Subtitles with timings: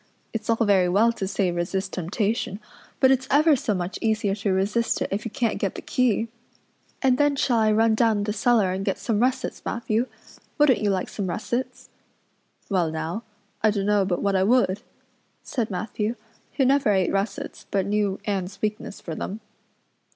[0.33, 2.59] It's all very well to say resist temptation,
[2.99, 6.27] but it's ever so much easier to resist it if you can't get the key.
[7.03, 10.07] And then shall I run down the cellar and get some russets, Matthew?
[10.57, 11.89] Wouldn't you like some russets?"
[12.67, 13.21] "Well now,
[13.61, 14.81] I dunno but what I would,"
[15.43, 16.15] said Matthew,
[16.53, 19.39] who never ate russets but knew Anne's weakness for them.